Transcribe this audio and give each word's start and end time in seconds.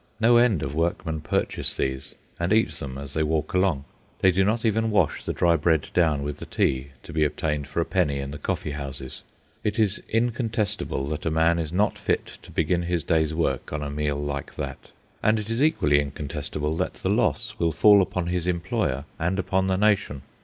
No 0.19 0.37
end 0.37 0.63
of 0.63 0.73
workmen 0.73 1.21
purchase 1.21 1.75
these, 1.75 2.15
and 2.39 2.51
eat 2.51 2.71
them 2.71 2.97
as 2.97 3.13
they 3.13 3.21
walk 3.21 3.53
along. 3.53 3.85
They 4.21 4.31
do 4.31 4.43
not 4.43 4.65
even 4.65 4.89
wash 4.89 5.23
the 5.23 5.31
dry 5.31 5.55
bread 5.57 5.89
down 5.93 6.23
with 6.23 6.37
the 6.37 6.47
tea 6.47 6.87
to 7.03 7.13
be 7.13 7.23
obtained 7.23 7.67
for 7.67 7.81
a 7.81 7.85
penny 7.85 8.17
in 8.17 8.31
the 8.31 8.39
coffee 8.39 8.71
houses. 8.71 9.21
It 9.63 9.77
is 9.77 10.01
incontestable 10.09 11.07
that 11.09 11.27
a 11.27 11.29
man 11.29 11.59
is 11.59 11.71
not 11.71 11.99
fit 11.99 12.39
to 12.41 12.49
begin 12.49 12.81
his 12.81 13.03
day's 13.03 13.35
work 13.35 13.71
on 13.71 13.83
a 13.83 13.91
meal 13.91 14.17
like 14.19 14.55
that; 14.55 14.89
and 15.21 15.37
it 15.37 15.51
is 15.51 15.61
equally 15.61 15.99
incontestable 15.99 16.73
that 16.77 16.95
the 16.95 17.09
loss 17.11 17.59
will 17.59 17.71
fall 17.71 18.01
upon 18.01 18.25
his 18.25 18.47
employer 18.47 19.05
and 19.19 19.37
upon 19.37 19.67
the 19.67 19.77
nation. 19.77 20.23